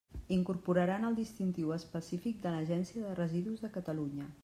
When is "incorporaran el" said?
0.35-1.17